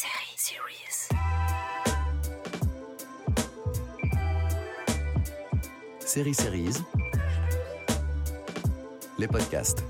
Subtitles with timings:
[0.00, 1.08] Série Series.
[5.98, 6.72] Série Series,
[9.18, 9.84] les podcasts.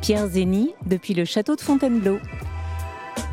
[0.00, 2.20] Pierre Zény, depuis le château de Fontainebleau.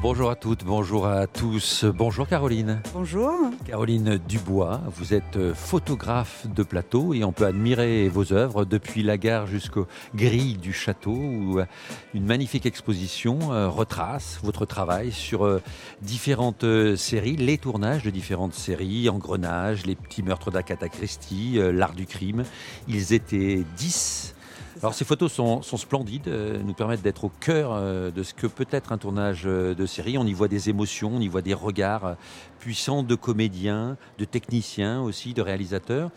[0.03, 1.85] Bonjour à toutes, bonjour à tous.
[1.85, 2.81] Bonjour Caroline.
[2.93, 3.31] Bonjour.
[3.65, 9.01] Caroline Dubois, vous êtes euh, photographe de plateau et on peut admirer vos œuvres depuis
[9.01, 11.65] la gare jusqu'aux grilles du château où euh,
[12.13, 15.61] une magnifique exposition euh, retrace votre travail sur
[16.01, 16.65] différentes
[16.97, 22.43] séries, les tournages de différentes séries, Engrenage, Les petits meurtres d'Agatha Christie, L'art du crime.
[22.89, 24.35] Ils étaient 10
[24.83, 28.47] alors ces photos sont, splendides, euh, nous permettent d'être au cœur euh, de ce que
[28.47, 30.17] peut être un tournage euh, de série.
[30.17, 32.17] On y voit des émotions, on y voit des regards
[32.59, 36.11] puissants de comédiens, de techniciens aussi, de réalisateurs.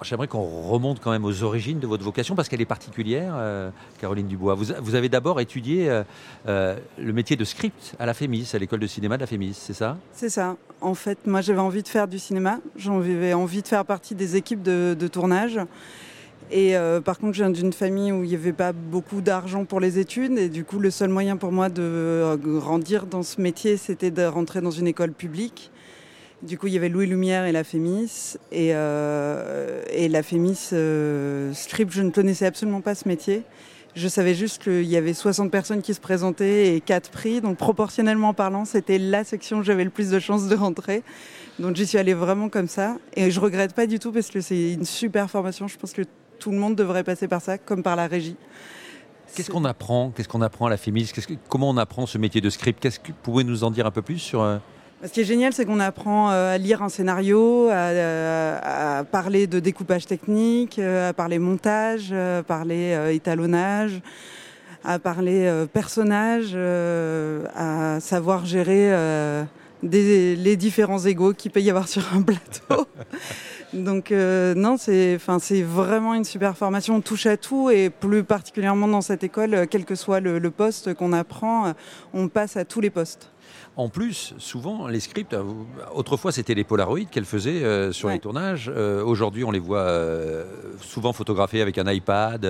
[0.00, 3.34] J'aimerais qu'on remonte quand même aux origines de votre vocation parce qu'elle est particulière,
[4.00, 4.54] Caroline Dubois.
[4.54, 6.02] Vous, avez d'abord étudié
[6.46, 9.72] le métier de script à la FEMIS, à l'école de cinéma de la FEMIS, c'est
[9.72, 9.96] ça?
[10.12, 10.56] C'est ça.
[10.80, 14.36] En fait, moi j'avais envie de faire du cinéma, j'avais envie de faire partie des
[14.36, 15.58] équipes de tournage.
[16.50, 19.64] Et euh, par contre, je viens d'une famille où il n'y avait pas beaucoup d'argent
[19.64, 20.38] pour les études.
[20.38, 24.10] Et du coup, le seul moyen pour moi de euh, grandir dans ce métier, c'était
[24.10, 25.70] de rentrer dans une école publique.
[26.42, 28.36] Du coup, il y avait Louis Lumière et la Fémis.
[28.52, 30.70] Et, euh, la Fémis
[31.54, 33.42] Script, je ne connaissais absolument pas ce métier.
[33.94, 37.40] Je savais juste qu'il y avait 60 personnes qui se présentaient et 4 prix.
[37.40, 41.02] Donc, proportionnellement parlant, c'était la section où j'avais le plus de chances de rentrer.
[41.58, 42.96] Donc, j'y suis allée vraiment comme ça.
[43.16, 45.66] Et je regrette pas du tout parce que c'est une super formation.
[45.66, 46.02] Je pense que
[46.38, 48.36] tout le monde devrait passer par ça, comme par la régie.
[49.34, 51.12] Qu'est-ce qu'on apprend Qu'est-ce qu'on apprend à la FEMIS
[51.48, 53.90] Comment on apprend ce métier de script Qu'est-ce que vous pouvez nous en dire un
[53.90, 54.58] peu plus sur euh,
[55.04, 59.60] ce qui est génial, c'est qu'on apprend euh, à lire un scénario, à, parler de
[59.60, 64.00] découpage technique, euh, à parler montage, à parler étalonnage,
[64.82, 68.92] à parler personnage, à savoir gérer
[69.84, 72.88] les différents égaux qu'il peut y avoir sur un plateau.
[73.72, 76.96] Donc euh, non, c'est enfin c'est vraiment une super formation.
[76.96, 80.50] On touche à tout et plus particulièrement dans cette école, euh, quel que soit le,
[80.50, 81.72] poste qu'on apprend, euh,
[82.14, 83.30] on passe à tous les postes.
[83.76, 85.36] En plus, souvent, les scripts,
[85.94, 88.68] autrefois c'était les Polaroids qu'elle faisait sur les tournages.
[88.68, 89.88] Aujourd'hui, on les voit
[90.80, 92.44] souvent photographiés avec un iPad.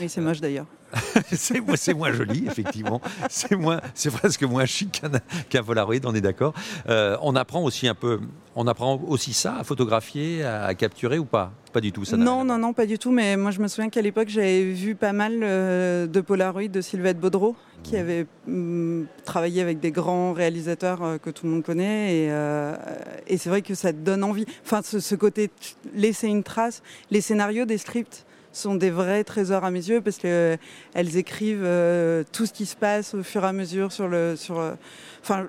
[0.00, 0.66] oui, c'est moche d'ailleurs.
[1.32, 3.00] c'est moins joli, effectivement.
[3.28, 5.02] C'est moins, c'est presque moins chic
[5.48, 6.54] qu'un Polaroid, on est d'accord.
[6.88, 8.20] Euh, on apprend aussi un peu,
[8.56, 11.52] on apprend aussi ça à photographier, à, capturer ou pas?
[11.72, 12.16] Pas du tout, ça.
[12.16, 13.12] Non, non, non, pas du tout.
[13.12, 16.80] Mais moi, je me souviens qu'à l'époque, j'avais vu pas mal euh, de Polaroid de
[16.80, 17.98] Sylvette Baudreau, qui mmh.
[17.98, 22.14] avait mm, travaillé avec des grands réalisateurs euh, que tout le monde connaît.
[22.14, 24.46] Et, et c'est vrai que ça donne envie.
[24.64, 25.50] Enfin, ce, ce côté
[25.94, 30.18] laisser une trace, les scénarios des scripts sont des vrais trésors à mes yeux parce
[30.18, 34.36] qu'elles écrivent euh, tout ce qui se passe au fur et à mesure sur le.
[34.36, 34.74] Sur, euh,
[35.22, 35.48] enfin,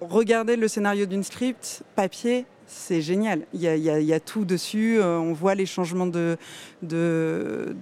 [0.00, 3.46] regardez le scénario d'une script, papier, c'est génial.
[3.52, 4.98] Il y, a, il, y a, tout dessus.
[4.98, 6.36] Euh, on voit les changements de,
[6.82, 7.76] de,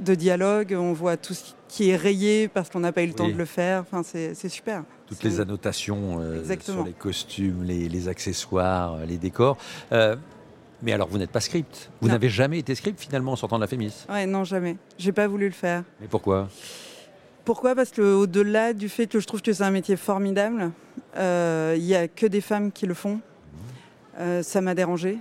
[0.00, 3.14] de, dialogue, on voit tout ce qui est rayé parce qu'on n'a pas eu le
[3.14, 3.82] temps de le faire.
[3.82, 4.84] Enfin, c'est super.
[5.06, 6.20] Toutes les annotations
[6.62, 9.58] sur les costumes, les, les, accessoires, les décors.
[10.82, 11.90] Mais alors, vous n'êtes pas script.
[12.00, 14.76] Vous n'avez jamais été script finalement en sortant de la Fémis Ouais, non, jamais.
[14.98, 15.84] J'ai pas voulu le faire.
[16.00, 16.48] Mais pourquoi?
[17.44, 17.74] Pourquoi?
[17.74, 20.72] Parce que au-delà du fait que je trouve que c'est un métier formidable,
[21.16, 23.20] euh, il n'y a que des femmes qui le font.
[24.18, 25.18] Euh, ça m'a dérangé.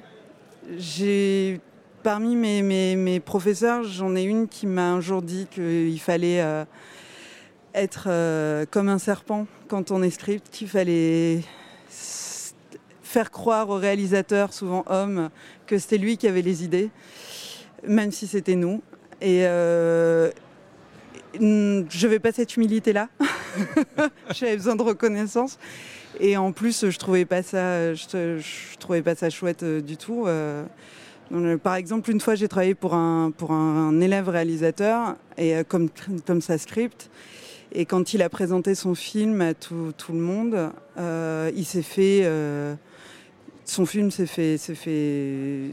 [0.77, 1.59] J'ai
[2.03, 2.61] parmi mes,
[2.95, 6.63] mes, professeurs, j'en ai une qui m'a un jour dit qu'il fallait euh,
[7.73, 8.09] être
[8.65, 11.41] comme un serpent quand on est script, qu'il fallait
[13.09, 15.31] faire croire aux réalisateurs, souvent hommes,
[15.65, 16.91] que c'était lui qui avait les idées,
[17.87, 18.83] même si c'était nous.
[19.19, 20.29] Et euh,
[21.33, 23.09] je vais pas cette humilité-là.
[24.35, 25.57] J'avais besoin de reconnaissance.
[26.19, 30.25] Et en plus, je trouvais pas ça, je, trouvais pas ça chouette euh, du tout.
[30.27, 30.65] Euh.
[31.63, 35.89] par exemple, une fois, j'ai travaillé pour un, élève réalisateur et comme,
[36.27, 37.09] comme ça script.
[37.71, 40.71] Et quand il a présenté son film à tout le monde,
[41.55, 42.23] il s'est fait
[43.69, 45.69] son film s'est fait, fait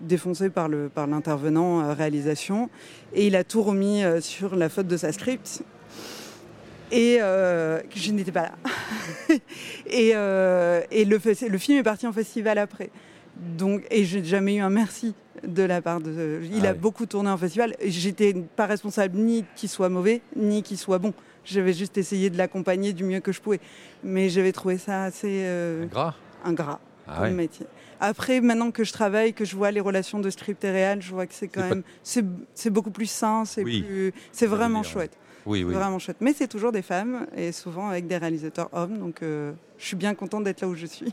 [0.00, 2.70] défoncer par, l'intervenant à réalisation
[3.12, 5.62] et il a tout remis euh, sur la faute de sa script.
[6.90, 8.54] Et euh, je n'étais pas là.
[9.86, 12.90] et, euh, et le, le, film est parti en festival après.
[13.36, 15.14] Donc, et j'ai jamais eu un merci
[15.46, 16.40] de la part de.
[16.50, 17.74] Il ah a beaucoup tourné en festival.
[17.84, 21.12] J'étais pas responsable ni qu'il soit mauvais, ni qu'il soit bon.
[21.44, 23.60] J'avais juste essayé de l'accompagner du mieux que je pouvais.
[24.02, 25.44] Mais j'avais trouvé ça assez.
[25.82, 26.14] ingrat.
[26.44, 26.80] Ingrat.
[27.06, 27.66] Ah métier.
[28.00, 31.10] Après, maintenant que je travaille, que je vois les relations de script et réel, je
[31.12, 33.64] vois que c'est quand même, c'est beaucoup plus sain, c'est
[34.32, 35.16] c'est vraiment chouette.
[35.46, 35.74] Oui, oui.
[35.74, 36.16] Vraiment chouette.
[36.20, 38.98] Mais c'est toujours des femmes et souvent avec des réalisateurs hommes.
[38.98, 41.12] Donc euh, je suis bien contente d'être là où je suis.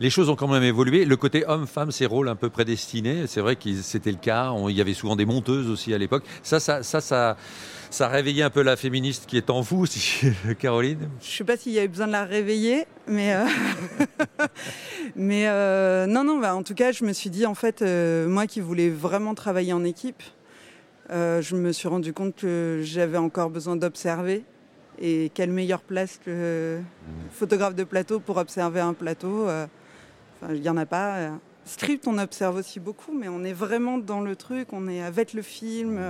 [0.00, 1.04] Les choses ont quand même évolué.
[1.04, 4.50] Le côté homme-femme, ces rôles un peu prédestinés, c'est vrai que c'était le cas.
[4.52, 6.24] On- il y avait souvent des monteuses aussi à l'époque.
[6.42, 7.36] Ça, ça, ça, ça,
[7.94, 9.86] ça a réveillé un peu la féministe qui est en vous,
[10.58, 11.08] Caroline.
[11.22, 13.46] Je sais pas s'il y avait besoin de la réveiller, mais euh,
[15.16, 16.40] mais euh, non non.
[16.40, 19.34] Bah, en tout cas, je me suis dit en fait, euh, moi qui voulais vraiment
[19.36, 20.24] travailler en équipe,
[21.08, 24.42] je me suis rendu compte que j'avais encore besoin d'observer.
[25.00, 26.80] Et quelle meilleure place que
[27.30, 29.46] photographe de plateau pour observer un plateau
[30.50, 31.30] Il n'y en a pas.
[31.64, 35.32] Script, on observe aussi beaucoup, mais on est vraiment dans le truc, on est avec
[35.32, 36.00] le film.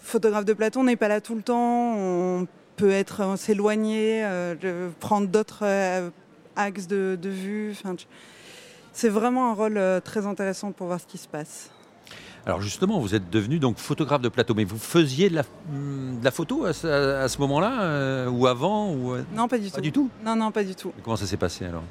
[0.00, 4.22] Photographe de plateau, on n'est pas là tout le temps, on peut être euh, s'éloigner,
[4.24, 6.08] euh, prendre d'autres euh,
[6.56, 7.72] axes de, de vue.
[7.72, 7.94] Enfin,
[8.92, 11.70] c'est vraiment un rôle très intéressant pour voir ce qui se passe.
[12.46, 16.24] Alors justement, vous êtes devenu donc photographe de plateau, mais vous faisiez de la, de
[16.24, 19.68] la photo à ce, à ce moment-là, euh, ou avant, ou euh, Non, pas du
[19.68, 19.82] pas tout.
[19.82, 20.08] du tout?
[20.24, 20.92] Non, non, pas du tout.
[21.04, 21.82] Comment ça s'est passé alors?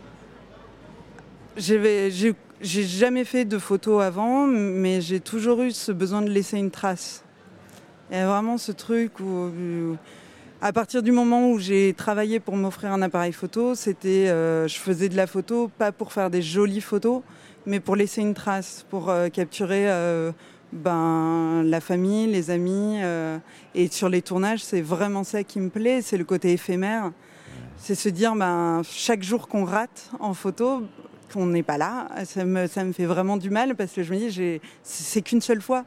[1.58, 2.36] J'ai
[2.84, 7.24] jamais fait de photos avant, mais j'ai toujours eu ce besoin de laisser une trace.
[8.12, 9.98] Il y a vraiment ce truc où, où-
[10.62, 14.78] à partir du moment où j'ai travaillé pour m'offrir un appareil photo, c'était, euh, je
[14.78, 17.22] faisais de la photo pas pour faire des jolies photos,
[17.66, 20.32] mais pour laisser une trace, pour euh, capturer euh,
[20.74, 22.98] ben, la famille, les amis.
[23.02, 23.38] euh,
[23.76, 27.12] et sur les tournages, c'est vraiment ça qui me plaît, c'est le côté éphémère.
[27.78, 30.84] C'est se dire, ben, chaque jour qu'on rate en photo,
[31.32, 34.12] qu'on n'est pas là, ça me, ça me fait vraiment du mal parce que je
[34.12, 35.86] me dis, j'ai- c'est qu'une seule fois.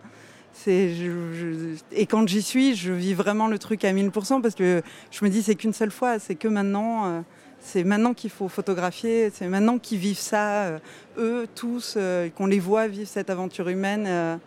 [0.66, 5.30] Et quand j'y suis, je vis vraiment le truc à 1000% parce que je me
[5.30, 7.06] dis, c'est qu'une seule fois, c'est que maintenant.
[7.06, 7.20] euh,
[7.64, 10.78] c'est maintenant qu'il faut photographier, c'est maintenant qu'ils vivent ça, euh,
[11.16, 14.40] eux tous, euh, qu'on les voit vivre cette aventure humaine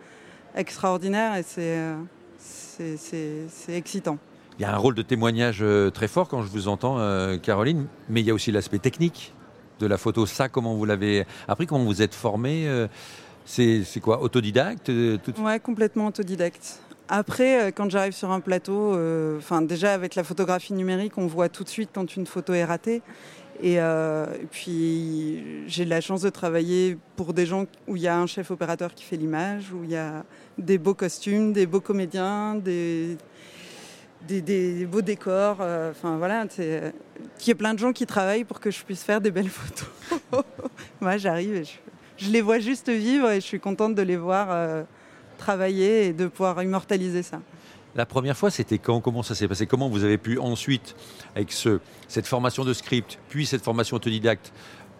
[0.54, 1.94] extraordinaire et c'est,
[3.68, 4.18] excitant.
[4.58, 5.64] Il y a un rôle de témoignage
[5.94, 6.98] très fort quand je vous entends,
[7.38, 9.32] Caroline, mais il y a aussi l'aspect technique
[9.80, 10.26] de la photo.
[10.26, 12.68] Ça, comment vous l'avez appris, comment vous êtes formé
[13.46, 16.80] C'est quoi, autodidacte euh, tout- Ouais, complètement autodidacte.
[17.08, 21.48] Après, euh, quand j'arrive sur un plateau, euh, déjà avec la photographie numérique, on voit
[21.48, 23.00] tout de suite quand une photo est ratée.
[23.62, 28.18] Et, euh, puis j'ai la chance de travailler pour des gens où il y a
[28.18, 30.24] un chef opérateur qui fait l'image, où il y a
[30.58, 33.16] des beaux costumes, des beaux comédiens, des,
[34.90, 35.58] beaux décors.
[35.60, 36.92] euh, Enfin voilà, c'est
[37.38, 39.48] qu'il y a plein de gens qui travaillent pour que je puisse faire des belles
[39.50, 39.88] photos.
[41.00, 41.70] Moi, j'arrive et je,
[42.18, 44.82] je les vois juste vivre et je suis contente de les voir euh,
[45.38, 47.40] travailler et de pouvoir immortaliser ça.
[47.94, 49.00] La première fois, c'était quand?
[49.00, 49.66] Comment ça s'est passé?
[49.66, 50.94] Comment vous avez pu ensuite,
[51.34, 54.52] avec ce, cette formation de script, puis cette formation autodidacte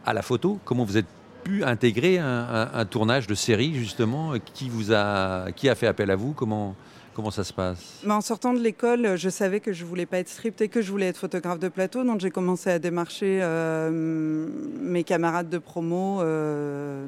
[0.07, 1.07] à la photo, comment vous êtes
[1.45, 5.87] pu intégrer un, un- un tournage de série, justement Qui vous a, qui a fait
[5.87, 6.33] appel à vous?
[6.33, 6.75] Comment,
[7.17, 8.01] comment ça se passe?
[8.05, 10.83] Mais en sortant de l'école, je savais que je voulais pas être script et que
[10.83, 14.47] je voulais être photographe de plateau, donc j'ai commencé à démarcher euh,
[14.81, 17.07] mes camarades de promo, euh,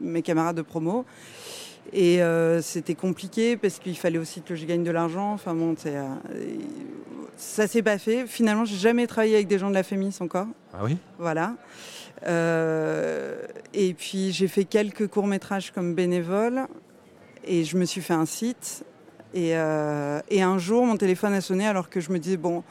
[0.00, 1.04] mes camarades de promo.
[1.92, 5.32] Et euh, c'était compliqué parce qu'il fallait aussi que je gagne de l'argent.
[5.34, 6.14] Enfin bon, euh,
[7.36, 8.26] ça s'est pas fait.
[8.26, 10.46] Finalement, j'ai jamais travaillé avec des gens de la Fémis encore.
[10.72, 10.96] Ah oui?
[11.18, 11.56] Voilà.
[12.26, 13.42] Euh,
[13.74, 16.62] et puis j'ai fait quelques courts métrages comme bénévole
[17.44, 18.84] et je me suis fait un site.
[19.34, 22.62] Et, euh, et un jour, mon téléphone a sonné alors que je me disais bon,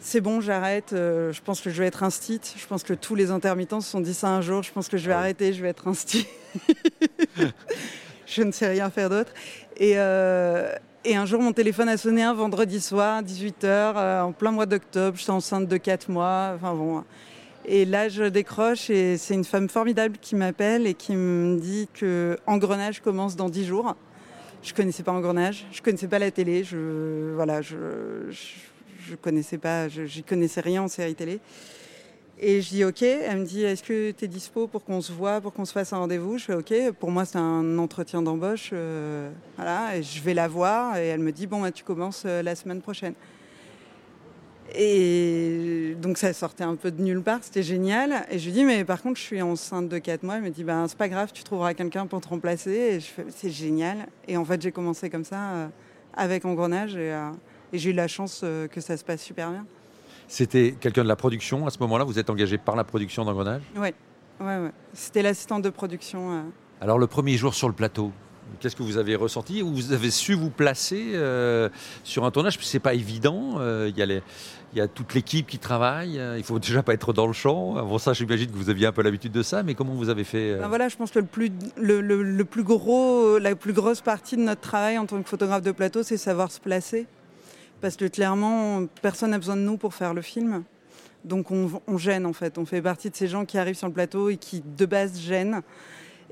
[0.00, 0.92] c'est bon, j'arrête.
[0.92, 2.54] euh, je pense que je vais être un site.
[2.58, 4.62] Je pense que tous les intermittents se sont dit ça un jour.
[4.62, 5.18] Je pense que je vais Ouais.
[5.18, 5.52] arrêter.
[5.52, 6.26] Je vais être un site.
[8.26, 9.32] je ne sais rien faire d'autre.
[9.76, 10.72] Et, euh,
[11.04, 15.16] et un jour, mon téléphone a sonné un vendredi soir, 18h, en plein mois d'octobre.
[15.16, 16.52] J'étais enceinte de 4 mois.
[16.56, 17.04] Enfin bon.
[17.66, 21.88] Et là, je décroche et c'est une femme formidable qui m'appelle et qui me dit
[21.92, 23.94] que Engrenage commence dans 10 jours.
[24.62, 27.76] Je connaissais pas Engrenage, je connaissais pas la télé, je voilà, je
[28.30, 31.40] je, connaissais pas, j'y connaissais rien en série télé.
[32.38, 35.12] Et je dis OK, elle me dit est-ce que tu es dispo pour qu'on se
[35.12, 36.38] voit, pour qu'on se fasse un rendez-vous?
[36.38, 40.48] Je fais OK, pour moi c'est un entretien d'embauche euh, voilà, et je vais la
[40.48, 43.14] voir et elle me dit bon bah, tu commences euh, la semaine prochaine.
[44.74, 48.24] Et donc ça sortait un peu de nulle part, c'était génial.
[48.30, 50.36] Et je lui dis, mais par contre, je suis enceinte de 4 mois.
[50.36, 52.70] Elle me dit, ben, c'est pas grave, tu trouveras quelqu'un pour te remplacer.
[52.70, 54.06] Et je fais, c'est génial.
[54.28, 55.68] Et en fait, j'ai commencé comme ça, euh,
[56.14, 56.94] avec Engrenage.
[56.94, 57.30] Et, euh,
[57.72, 59.66] et j'ai eu la chance euh, que ça se passe super bien.
[60.28, 62.04] C'était quelqu'un de la production à ce moment-là?
[62.04, 63.62] Vous êtes engagé par la production d'Engrenage?
[63.76, 63.94] Ouais,
[64.40, 64.72] ouais, ouais.
[64.92, 66.44] C'était l'assistante de production.
[66.80, 68.12] Alors le premier jour sur le plateau,
[68.58, 71.68] Qu'est-ce que vous avez ressenti Vous avez su vous placer euh,
[72.04, 72.58] sur un tournage?
[72.60, 73.54] C'est pas évident.
[73.58, 76.18] euh, Il y a toute l'équipe qui travaille.
[76.18, 77.74] euh, Il faut déjà pas être dans le champ.
[77.84, 79.62] Bon, ça, j'imagine que vous aviez un peu l'habitude de ça.
[79.62, 83.72] Mais comment vous avez fait Ben voilà, je pense que le plus gros, la plus
[83.72, 87.06] grosse partie de notre travail en tant que photographe de plateau, c'est savoir se placer.
[87.80, 90.64] Parce que clairement, personne n'a besoin de nous pour faire le film.
[91.24, 92.58] Donc on, on gêne en fait.
[92.58, 95.18] On fait partie de ces gens qui arrivent sur le plateau et qui de base
[95.20, 95.62] gênent.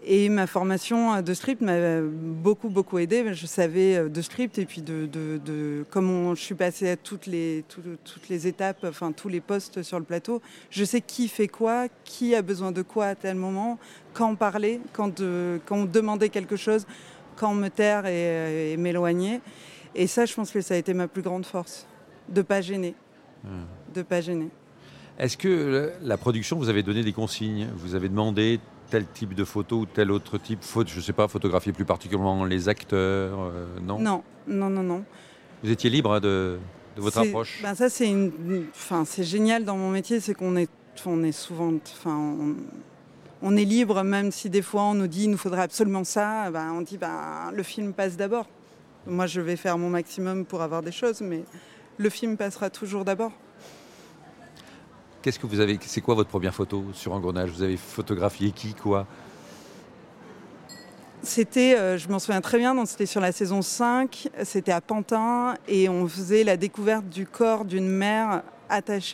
[0.04, 3.34] Et ma formation de script m'a beaucoup beaucoup aidé.
[3.34, 6.96] Je savais euh, de script et puis de, de, de comment je suis passée à
[6.96, 10.40] toutes les, tout- toutes les étapes, enfin tous les postes sur le plateau.
[10.70, 13.78] Je sais qui fait quoi, qui a besoin de quoi à tel moment,
[14.14, 16.86] quand parler, quand, euh, quand demander quelque chose,
[17.36, 19.40] quand me taire et, et m'éloigner.
[19.94, 21.86] Et ça, je pense que ça a été ma plus grande force,
[22.28, 22.94] de pas gêner,
[23.94, 24.48] de pas gêner.
[25.18, 27.68] Est-ce que la production vous avez donné des consignes?
[27.76, 31.28] Vous avez demandé tel type de photo ou tel autre type faute, je sais pas,
[31.28, 33.98] photographier plus particulièrement les acteurs euh, Non?
[33.98, 35.04] Non, non, non, non.
[35.62, 36.58] Vous étiez libre hein, de,
[36.96, 37.60] de votre approche?
[37.62, 40.70] ben ça, c'est une, enfin, génial dans mon métier, c'est qu'on est,
[41.06, 42.54] on est souvent, enfin, on,
[43.42, 46.50] on est libre, même si des fois on nous dit il nous faudrait absolument ça.
[46.50, 48.46] Ben, on dit ben, le film passe d'abord.
[49.06, 51.44] Moi, je vais faire mon maximum pour avoir des choses, mais
[51.98, 53.32] le film passera toujours d'abord.
[55.20, 57.50] Qu'est-ce que vous avez C'est quoi votre première photo sur Engrenage?
[57.50, 59.06] Vous avez photographié qui, quoi?
[61.22, 65.56] C'était, euh, je m'en souviens très bien, c'était sur la saison 5, c'était à Pantin,
[65.66, 68.42] et on faisait la découverte du corps d'une mère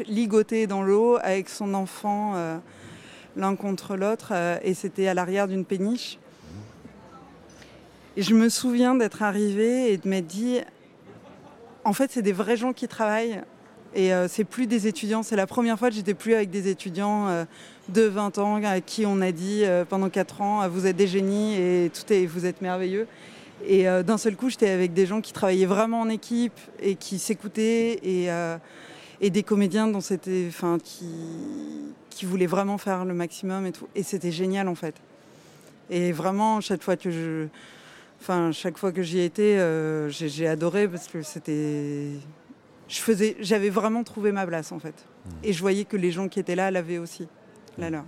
[0.06, 2.58] ligotée dans l'eau avec son enfant euh,
[3.36, 6.18] l'un contre l'autre, euh, et c'était à l'arrière d'une péniche.
[8.16, 10.60] Et je me souviens d'être arrivée et de m'être dit,
[11.84, 13.42] en fait, c'est des vrais gens qui travaillent,
[13.94, 15.22] et euh, c'est plus des étudiants.
[15.22, 17.44] C'est la première fois que j'étais plus avec des étudiants euh,
[17.88, 21.06] de 20 ans à qui on a dit euh, pendant 4 ans vous êtes des
[21.06, 23.06] génies et tout est, vous êtes merveilleux.
[23.66, 27.18] Et d'un seul coup, j'étais avec des gens qui travaillaient vraiment en équipe et qui
[27.18, 30.50] s'écoutaient et, des comédiens dont c'était,
[30.82, 31.06] qui,
[32.10, 33.86] qui voulaient vraiment faire le maximum et tout.
[33.94, 34.96] Et c'était génial en fait.
[35.88, 37.46] Et vraiment, chaque fois que je,
[38.20, 42.08] enfin, chaque fois que j'y étais, euh, j'ai adoré parce que c'était,
[42.88, 45.06] je faisais, j'avais vraiment trouvé ma place en fait.
[45.42, 47.26] Et je voyais que les gens qui étaient là l'avaient aussi.
[47.78, 48.04] Là, là.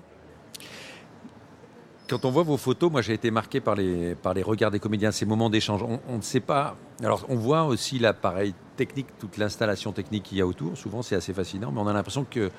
[2.09, 4.78] Quand on voit vos photos, moi j'ai été marqué par les, par les regards des
[4.78, 5.83] comédiens, ces moments d'échange.
[5.83, 6.76] On on ne sait pas.
[7.02, 10.76] Alors on voit aussi l'appareil technique, toute l'installation technique qu'il y a autour.
[10.76, 12.50] Souvent c'est assez fascinant, mais on a l'impression que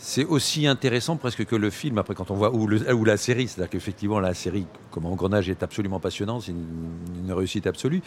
[0.00, 1.98] c'est aussi intéressant presque que le film.
[1.98, 5.48] Après, quand on voit ou, le- ou la série, c'est-à-dire qu'effectivement la série, comme Engrenage,
[5.50, 6.66] est absolument passionnante, c'est une,
[7.26, 8.00] une réussite absolue.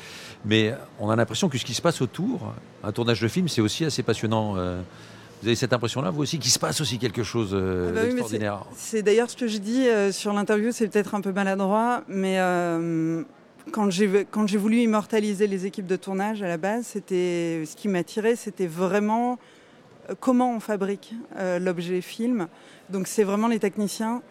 [0.46, 3.62] Mais on a l'impression que ce qui se passe autour, un tournage de film, c'est
[3.62, 4.56] aussi assez passionnant.
[4.58, 4.82] Euh,
[5.42, 8.00] Vous avez cette impression-là, vous aussi, qu'il se passe aussi quelque chose euh, Ah bah
[8.02, 8.64] oui, d'extraordinaire?
[8.76, 12.36] C'est d'ailleurs ce que je dis euh, sur l'interview, c'est peut-être un peu maladroit, mais
[12.40, 13.24] euh,
[13.72, 18.36] quand j'ai voulu immortaliser les équipes de tournage à la base, c'était ce qui m'attirait,
[18.36, 19.40] c'était vraiment
[20.20, 22.48] comment on fabrique euh, l'objet film.
[22.90, 24.22] Donc c'est vraiment les techniciens.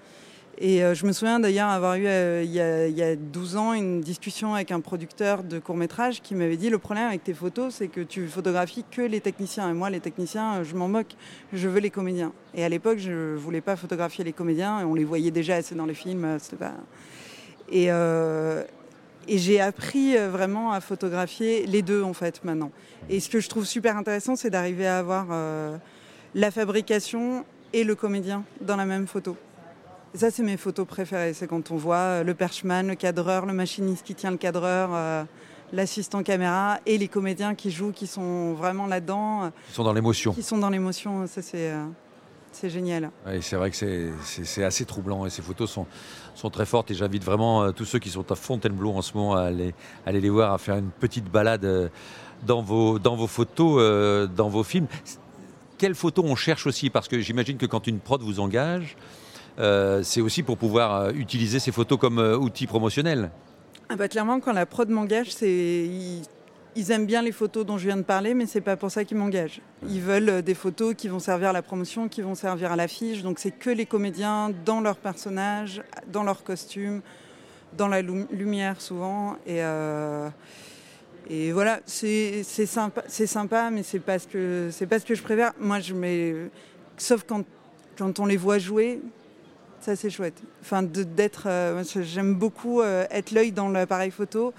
[0.58, 3.16] Et euh, je me souviens d'ailleurs avoir eu euh, il, y a, il y a
[3.16, 7.06] 12 ans une discussion avec un producteur de court métrage qui m'avait dit le problème
[7.06, 10.74] avec tes photos c'est que tu photographies que les techniciens et moi les techniciens je
[10.74, 11.16] m'en moque,
[11.54, 12.32] je veux les comédiens.
[12.54, 15.86] Et à l'époque je voulais pas photographier les comédiens on les voyait déjà assez dans
[15.86, 16.36] les films.
[16.58, 16.74] Pas...
[17.72, 17.90] Et,
[19.30, 22.72] et j'ai appris euh, vraiment à photographier les deux en fait maintenant.
[23.08, 25.76] Et ce que je trouve super intéressant c'est d'arriver à avoir euh,
[26.34, 29.36] la fabrication et le comédien dans la même photo.
[30.12, 31.34] Et ça, c'est mes photos préférées.
[31.34, 34.90] C'est quand on voit euh, le perchman, le cadreur, le machiniste qui tient le cadreur,
[34.92, 35.22] euh,
[35.72, 40.32] l'assistant caméra et les comédiens qui jouent, qui sont vraiment là-dedans, Ils sont dans l'émotion.
[40.32, 41.28] qui sont dans l'émotion.
[41.28, 41.70] Ça, c'est
[42.52, 43.10] c'est génial.
[43.26, 45.86] Ouais, c'est vrai que c'est- assez troublant et ces photos sont,
[46.34, 49.16] sont très fortes et j'invite vraiment euh, tous ceux qui sont à Fontainebleau en ce
[49.16, 49.74] moment à aller,
[50.06, 51.88] aller les voir, à faire une petite balade euh,
[52.46, 54.86] dans vos, dans vos photos, euh, dans vos films.
[55.78, 56.90] Quelles photos on cherche aussi?
[56.90, 58.96] Parce que j'imagine que quand une prod vous engage,
[60.02, 63.30] c'est aussi pour pouvoir utiliser ces photos comme outil promotionnel.
[63.90, 65.88] Ah bah, clairement, quand la prod m'engage, c'est
[66.76, 69.04] ils, aiment bien les photos dont je viens de parler, mais c'est pas pour ça
[69.04, 69.60] qu'ils m'engagent.
[69.88, 72.76] Ils veulent euh, des photos qui vont servir à la promotion, qui vont servir à
[72.76, 73.22] l'affiche.
[73.22, 77.02] Donc c'est que les comédiens dans leur personnage, dans leur costume,
[77.76, 79.36] dans la lu- lumière souvent.
[79.46, 80.28] Et, euh,
[81.28, 85.52] et voilà, c'est sympa, mais c'est pas ce que c'est pas ce que je préfère.
[85.60, 86.34] Moi, je mets,
[86.96, 87.44] sauf quand
[87.98, 89.00] quand on les voit jouer,
[89.80, 90.40] ça c'est chouette.
[90.62, 94.54] Enfin, d'être, euh, j'aime beaucoup euh, être l'œil dans l'appareil photo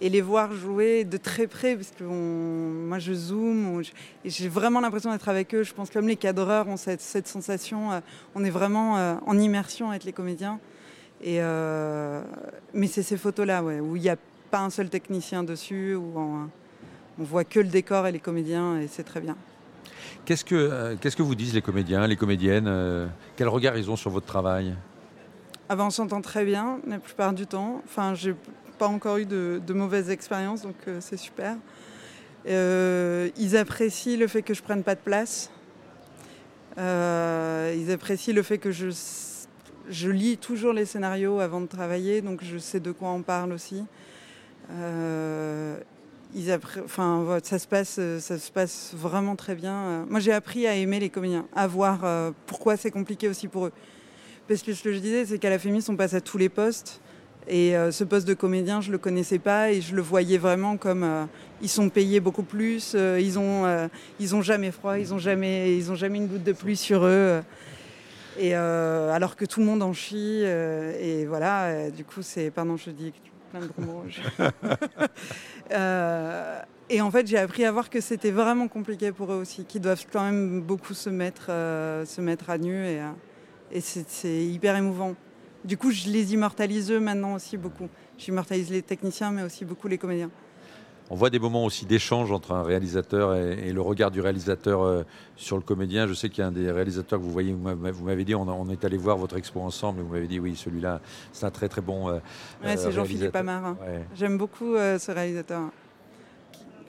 [0.00, 3.82] et les voir jouer de très près parce que on- moi je zoome
[4.24, 5.62] j'ai vraiment l'impression d'être avec eux.
[5.62, 8.00] Je pense comme les cadreurs ont cette, cette sensation, euh,
[8.34, 10.58] on est vraiment euh, en immersion avec les comédiens
[11.22, 12.22] Et, euh,
[12.74, 14.16] mais c'est ces photos-là, ouais, où il n'y a
[14.50, 16.48] pas un seul technicien dessus, où on,
[17.18, 19.36] on voit que le décor et les comédiens, et c'est très bien.
[20.26, 24.10] Qu'est-ce que, qu'est-ce que vous disent les comédiens, les comédiennes Quel regard ils ont sur
[24.10, 24.74] votre travail?
[25.68, 27.80] Avant, on s'entend très bien la plupart du temps.
[27.86, 28.34] Enfin, j'ai
[28.74, 31.56] pas encore eu de, de mauvaises expériences, donc euh, c'est super.
[32.46, 35.50] Euh, ils apprécient le fait que je prenne pas de place.
[36.76, 42.42] Euh, ils apprécient le fait que je, lis toujours les scénarios avant de travailler, donc
[42.42, 43.84] je sais de quoi on parle aussi.
[44.68, 44.74] Ça,
[46.34, 50.06] se passe, vraiment très bien.
[50.08, 53.72] Moi, j'ai appris à aimer les comédiens, à voir pourquoi c'est compliqué aussi pour eux.
[54.48, 56.48] Parce que ce que je disais, c'est qu'à la Fémis, on passe à tous les
[56.48, 57.00] postes.
[57.46, 60.78] Et euh, ce poste de comédien, je le connaissais pas et je le voyais vraiment
[60.78, 61.26] comme euh,
[61.60, 63.86] ils sont payés beaucoup plus, euh, ils ont euh,
[64.18, 67.42] ils ont jamais froid, ils ont jamais ont jamais une goutte de pluie sur eux.
[68.38, 72.90] et alors que tout le monde en chie et voilà, du coup c'est pardon, je
[72.90, 73.12] dis
[73.50, 74.04] plein de gros mots.
[76.90, 79.82] et en fait, j'ai appris à voir que c'était vraiment compliqué pour eux aussi, qu'ils
[79.82, 82.86] doivent quand même beaucoup se mettre se mettre à nu
[83.70, 85.14] et c'est hyper émouvant.
[85.64, 87.88] Du coup, je les immortalise eux maintenant aussi beaucoup.
[88.18, 90.30] J'immortalise les techniciens, mais aussi beaucoup les comédiens.
[91.10, 94.82] On voit des moments aussi d'échange entre un réalisateur et, et le regard du réalisateur
[94.82, 95.02] euh,
[95.36, 96.06] sur le comédien.
[96.06, 97.58] Je sais qu'il y a un des réalisateurs que vous voyez, vous
[98.04, 101.00] m'avez- dit, on, est allé voir votre expo ensemble, et vous m'avez dit, oui, celui-là,
[101.32, 102.08] c'est un très très bon.
[102.08, 102.12] euh,
[102.62, 103.34] Ouais, euh, c'est Jean-Philippe.
[103.34, 104.04] Ouais.
[104.14, 105.62] J'aime beaucoup euh, ce réalisateur.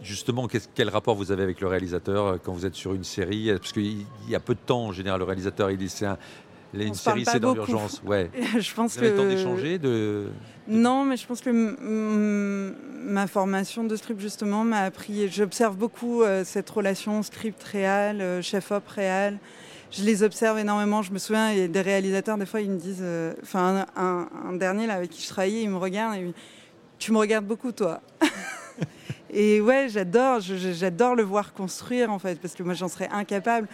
[0.01, 3.51] Justement, quel rapport vous avez avec le réalisateur quand vous êtes sur une série?
[3.57, 6.05] Parce qu'il il y a peu de temps, en général, le réalisateur, il dit, c'est
[6.05, 6.17] un-
[6.83, 8.01] une série, c'est dans l'urgence.
[8.05, 8.29] Ouais.
[8.59, 10.27] je pense Vous avez que le temps d'échanger de...
[10.67, 11.49] Non, mais je pense que
[13.05, 15.29] ma formation de script justement m'a appris.
[15.29, 19.37] J'observe beaucoup euh, cette relation script réal, euh, chef op réal.
[19.91, 21.01] Je les observe énormément.
[21.03, 24.53] Je me souviens, des réalisateurs des fois ils me disent, euh, enfin un, un- un
[24.53, 26.35] dernier là avec qui je travaillais, il me regarde et il me dit,
[26.97, 28.01] tu me regardes beaucoup toi.
[29.29, 33.67] et ouais, j'adore, j'adore le voir construire en fait, parce que moi j'en serais incapable.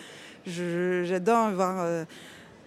[0.45, 1.75] J'adore voir.
[1.79, 2.03] euh,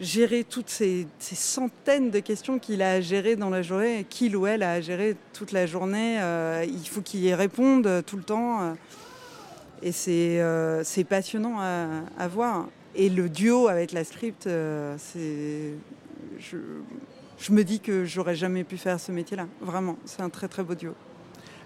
[0.00, 4.46] gérer toutes ces, centaines de questions qu'il a à gérer dans la journée, qu'il ou
[4.46, 6.18] elle a à gérer toute la journée.
[6.20, 8.74] euh, il faut qu'il y réponde tout le temps.
[9.82, 12.68] et c'est euh, passionnant à, voir.
[12.94, 14.96] Et le duo avec la script, euh.
[16.38, 16.58] Je,
[17.38, 19.46] je me dis que j'aurais jamais pu faire ce métier-là.
[19.60, 20.94] Vraiment, c'est un très très beau duo.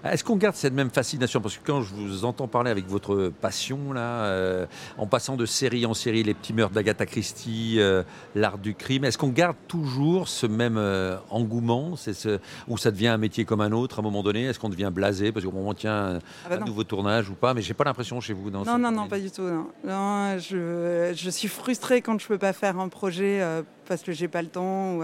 [0.05, 1.41] Est-ce qu'on garde cette même fascination?
[1.41, 5.45] Parce que quand je vous entends parler avec votre passion, là, euh, en passant de
[5.45, 8.05] série en série, les petits meurtres d'Agatha Christie, euh,
[8.37, 11.97] l'art du crime, est-ce qu'on garde toujours ce même euh, engouement?
[11.97, 14.45] C'est ce, Ou ça devient un métier comme un autre à un moment donné?
[14.45, 15.33] Est-ce qu'on devient blasé?
[15.33, 16.67] Parce qu'au moment, tiens, Ah bah un non.
[16.67, 17.53] nouveau tournage ou pas?
[17.53, 18.51] Mais j'ai pas l'impression chez vous.
[18.51, 19.43] Non, non, non, pas du tout.
[19.43, 19.67] Non.
[19.85, 23.43] Non, je, je suis frustrée quand je peux pas faire un projet
[23.89, 25.03] parce que j'ai pas le temps ou,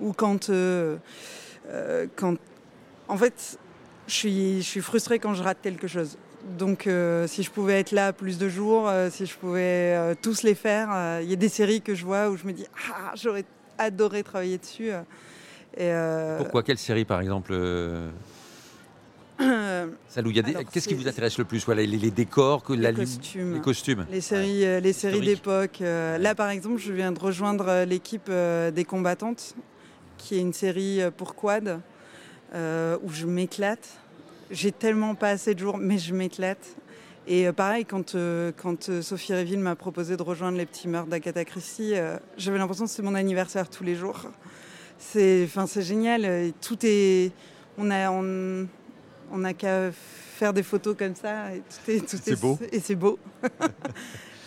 [0.00, 0.48] ou quand,
[2.16, 2.34] quand.
[3.08, 3.58] En fait,
[4.08, 6.18] je suis, je suis frustrée quand je rate quelque chose.
[6.56, 10.14] Donc, euh, si je pouvais être là plus de jours, euh, si je pouvais euh,
[10.20, 12.66] tous les faire, il y a des séries que je vois où je me dis
[12.90, 13.44] ah j'aurais
[13.76, 14.90] adoré travailler dessus.
[15.76, 15.92] Et,
[16.38, 16.62] Pourquoi?
[16.62, 17.52] Quelle série, par exemple
[19.38, 21.64] Qu'est-ce qui vous intéresse le plus?
[21.64, 23.54] Voilà, les, les décors, que Les costumes.
[23.54, 24.06] les costumes.
[24.10, 25.78] Les séries, les séries d'époque.
[25.80, 29.54] là, par exemple, je viens de rejoindre l'équipe des combattantes,
[30.16, 31.80] qui est une série pour quad,
[32.54, 33.88] euh, où je m'éclate.
[34.50, 36.64] J'ai tellement pas assez de jours, mais je m'éclate.
[37.26, 41.08] Et euh, pareil, quand, euh, quand Sophie Réville m'a proposé de rejoindre les petits meurtres
[41.10, 44.22] d'Agatha Christie, euh, j'avais l'impression que c'était mon anniversaire tous les jours.
[44.98, 46.52] C'est, c'est génial.
[46.62, 47.32] Tout est,
[47.76, 48.66] on a, on,
[49.30, 52.58] on a qu'à faire des photos comme ça et tout est, tout C'est est- beau.
[52.72, 53.18] Et c'est beau.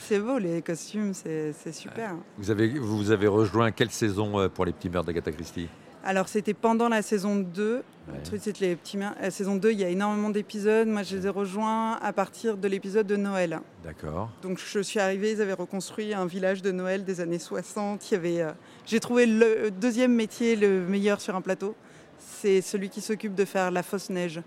[0.08, 2.16] c'est beau les costumes, c'est, c'est super.
[2.38, 5.70] Vous avez, vous avez rejoint quelle saison pour les petits meurtres d'Agatha Christie?
[6.04, 7.84] Alors c'était pendant la saison 2.
[8.08, 8.40] Ouais.
[8.60, 10.88] Les petits mer- la saison 2, il y a énormément d'épisodes.
[10.88, 13.60] Moi, je les ai rejoints à partir de l'épisode de Noël.
[13.84, 14.32] D'accord.
[14.42, 18.10] Donc je suis arrivée, ils avaient reconstruit un village de Noël des années 60.
[18.10, 18.52] Il y avait, euh,
[18.86, 21.76] j'ai trouvé le deuxième métier le meilleur sur un plateau.
[22.20, 24.42] C'est celui qui s'occupe de faire la fausse neige.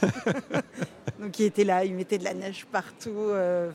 [1.20, 3.10] Donc il était là, il mettait de la neige partout.
[3.10, 3.70] euh,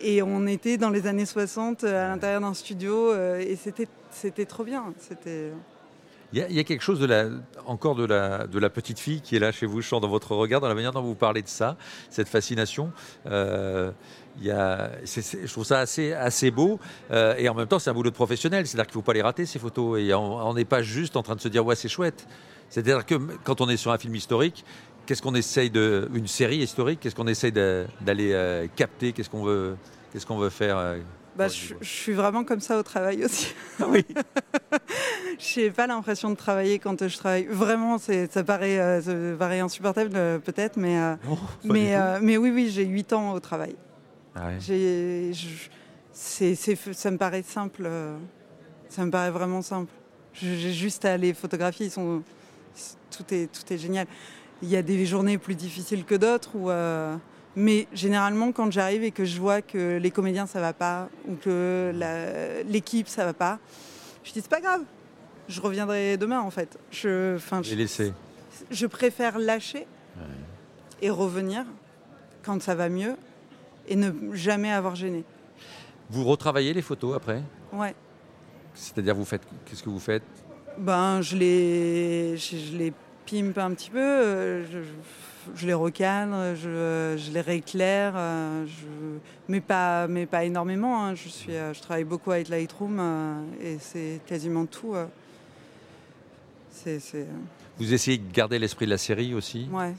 [0.00, 3.88] et on était dans les années 60 euh, à l'intérieur d'un studio euh, et c'était,
[4.10, 4.92] c'était trop bien.
[4.98, 5.52] C'était...
[6.36, 7.28] Il y, a, quelque chose de la,
[7.64, 10.08] encore de la, de la petite fille qui est là chez vous, je sens dans
[10.08, 11.78] votre regard, dans la manière dont vous parlez de ça,
[12.10, 12.92] cette fascination.
[13.24, 13.90] Euh,
[14.42, 16.78] y a, je trouve ça assez, assez beau.
[17.10, 18.66] Euh, et en même temps, c'est un boulot de professionnel.
[18.66, 19.98] C'est-à-dire qu'il ne faut pas les rater, ces photos.
[19.98, 22.28] Et on n'est pas juste en train de se dire, ouais, c'est chouette.
[22.68, 24.62] C'est-à-dire que quand on est sur un film historique,
[25.06, 26.06] qu'est-ce qu'on essaye de.
[26.12, 29.78] Une série historique, qu'est-ce qu'on essaye d'aller euh, capter Qu'est-ce qu'on veut,
[30.12, 30.96] qu'est-ce qu'on veut faire
[31.36, 33.54] Bah, je, suis vraiment comme ça au travail aussi.
[33.78, 34.06] Ah oui.
[35.38, 37.44] j'ai pas l'impression de travailler quand je travaille.
[37.44, 42.38] Vraiment, ça, paraît, euh, ça paraît insupportable euh, peut-être, mais, euh, Non, mais, euh, mais
[42.38, 43.76] oui, oui, j'ai 8 ans au travail.
[44.34, 45.32] Ah ouais.
[46.12, 47.86] Ça me paraît simple.
[48.88, 49.92] ça me paraît vraiment simple.
[50.32, 51.86] J'ai juste à les photographier.
[51.86, 52.22] Ils sont,
[53.10, 54.06] tout, est, tout est génial.
[54.62, 56.56] Il y a des journées plus difficiles que d'autres.
[56.56, 56.70] Où,
[57.56, 61.34] mais généralement, quand j'arrive et que je vois que les comédiens, ça va pas, ou
[61.34, 61.92] que
[62.68, 63.58] l'équipe, ça va pas,
[64.22, 64.82] je dis c'est pas grave.
[65.48, 66.76] Je reviendrai demain, en fait.
[66.90, 68.12] Je, J'ai je, laissé.
[68.70, 69.86] je préfère lâcher
[71.00, 71.64] et revenir
[72.42, 73.14] quand ça va mieux
[73.88, 75.24] et ne jamais avoir gêné.
[76.10, 77.42] Vous retravaillez les photos après?
[77.72, 77.94] Ouais.
[78.74, 80.22] C'est-à-dire, vous faites qu'est-ce que vous faites?
[80.78, 82.92] Ben, je les, je, je les
[83.24, 84.78] pimpe un petit peu, euh, je,
[85.54, 88.86] je- les recadre, je, je les rééclaire, euh, je,
[89.48, 91.04] mais, pas, mais pas énormément.
[91.04, 91.14] hein.
[91.14, 94.94] Je, suis, euh, je travaille beaucoup avec Lightroom euh, et c'est quasiment tout.
[97.78, 99.68] Vous essayez de garder l'esprit de la série aussi?
[99.72, 99.94] Ouais.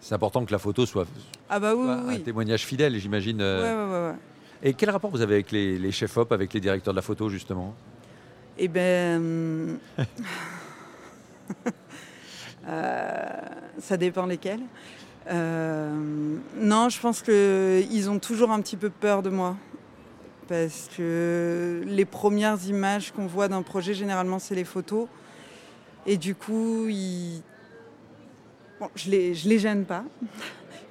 [0.00, 1.06] C'est- important que la photo soit
[1.48, 3.40] Ah bah oui, soit oui, un témoignage fidèle, j'imagine.
[3.42, 4.12] Ouais, ouais.
[4.62, 7.28] Et quel rapport vous avez avec les, les chefs-op, avec les directeurs de la photo,
[7.28, 7.74] justement?
[8.58, 9.78] Eh ben.
[12.66, 13.22] euh,
[13.78, 14.60] ça dépend lesquels.
[15.30, 19.56] Euh, non, je pense qu'ils ont toujours un petit peu peur de moi.
[20.48, 25.06] Parce que les premières images qu'on voit d'un projet, généralement, c'est les photos.
[26.06, 26.88] Et du coup,
[28.80, 30.04] bon, je les, je les gêne pas.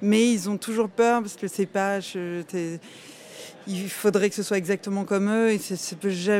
[0.02, 2.00] Mais ils ont toujours peur parce que c'est pas.
[3.68, 5.58] il faudrait que ce soit exactement comme eux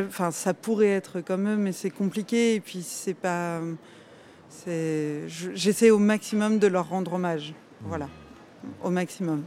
[0.08, 3.60] enfin, ça pourrait être comme eux, mais c'est compliqué et puis c'est pas.
[4.66, 7.54] J'essaie au maximum de leur rendre hommage.
[7.82, 8.08] Voilà,
[8.82, 9.44] au maximum.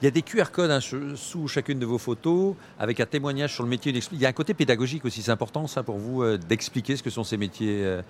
[0.00, 3.54] Il y a des QR codes hein, sous chacune de vos photos, avec un témoignage
[3.54, 3.98] sur le métier.
[4.12, 5.22] Il y a un côté pédagogique aussi.
[5.22, 8.02] C'est important, ça, pour vous, euh, d'expliquer ce que sont ces métiers euh,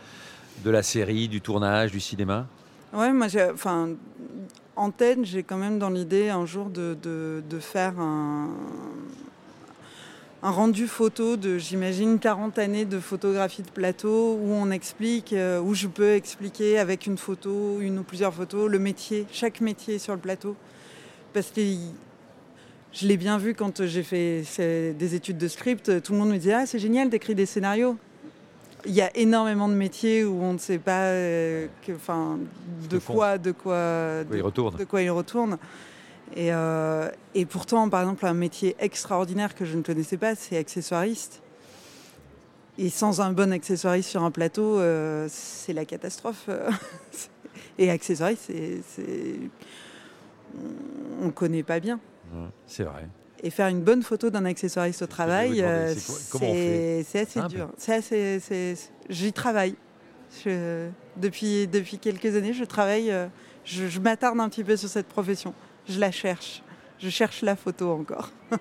[0.64, 2.46] de la série, du tournage, du cinéma?
[2.92, 3.90] Ouais, moi, j'ai, enfin,
[4.74, 8.48] en tête, j'ai quand même dans l'idée un jour de, de, de faire un,
[10.42, 15.60] un rendu photo de, j'imagine, 40 années de photographie de plateau où on explique, euh,
[15.60, 19.98] où je peux expliquer avec une photo, une ou plusieurs photos, le métier, chaque métier
[19.98, 20.54] sur le plateau.
[21.32, 21.92] Parce que il-
[22.92, 24.42] je l'ai bien vu quand j'ai fait
[24.98, 27.96] des études de script, tout le monde me disait Ah, c'est génial d'écrire des scénarios.
[28.86, 32.38] Il y a énormément de métiers où on ne sait pas euh, que, enfin,
[32.88, 34.76] de quoi, de quoi, de, retourne.
[34.76, 35.58] de quoi ils retournent.
[36.34, 40.56] Et, euh, et pourtant, par exemple, un métier extraordinaire que je ne connaissais pas, c'est
[40.56, 41.40] accessoiriste.
[42.78, 46.48] Et sans un bon accessoiriste sur un plateau, euh, c'est la catastrophe.
[47.78, 49.38] Et accessoiriste, c'est,
[51.20, 52.00] on ne connaît pas bien.
[52.66, 53.06] C'est vrai.
[53.42, 57.48] Et faire une bonne photo d'un accessoiriste au travail, euh, c'est assez Simple.
[57.54, 57.68] dur.
[57.78, 58.74] C'est
[59.08, 59.76] j'y travaille.
[60.44, 63.12] Je- depuis, depuis quelques années, je travaille,
[63.64, 65.54] je, je m'attarde un petit peu sur cette profession.
[65.88, 66.62] Je la cherche.
[66.98, 68.30] Je cherche la photo encore.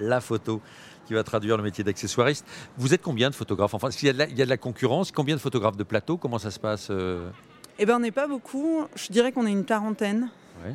[0.00, 0.60] La photo
[1.06, 2.44] qui va traduire le métier d'accessoiriste.
[2.76, 3.74] Vous êtes combien de photographes?
[3.74, 5.76] Enfin, s'il y a de la, il y a de la concurrence, combien de photographes
[5.76, 6.16] de plateau?
[6.16, 7.30] Comment ça se passe euh?
[7.78, 8.84] Eh ben, on n'est pas beaucoup.
[8.96, 10.30] Je dirais qu'on est une quarantaine.
[10.64, 10.74] Ouais.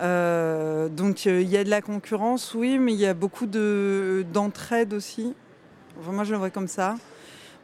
[0.00, 3.46] Euh, donc euh, il y a de la concurrence, oui, mais il y a beaucoup
[3.46, 5.34] de, d'entraide aussi.
[6.00, 6.96] Enfin, moi, je le vois comme ça.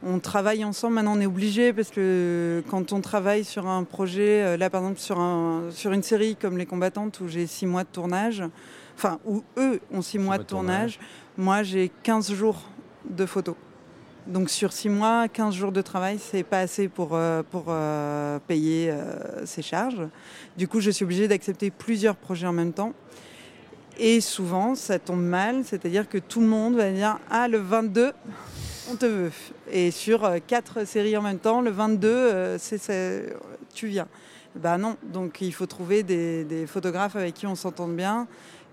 [0.02, 0.94] On travaille ensemble.
[0.94, 4.82] Maintenant, on est obligé parce que quand on travaille sur un projet, euh, là par
[4.82, 8.42] exemple sur, un, sur une série comme Les Combattantes où j'ai six mois de tournage,
[8.96, 10.98] enfin où eux ont six mois de tournage,
[11.36, 12.62] moi j'ai 15 jours
[13.08, 13.56] de photos.
[14.26, 18.38] Donc sur six mois, 15 jours de travail, c'est pas assez pour, euh, pour euh,
[18.46, 20.02] payer euh, ses charges.
[20.56, 22.92] Du coup, je suis obligée d'accepter plusieurs projets en même temps.
[23.98, 28.12] Et souvent, ça tombe mal, c'est-à-dire que tout le monde va dire Ah, le 22,
[28.90, 29.32] on te veut.
[29.70, 32.58] Et sur euh, quatre séries en même temps, le 22, euh,
[33.72, 34.08] tu viens.
[34.56, 38.26] Ben non, donc il faut trouver des, des photographes avec qui on s'entende bien,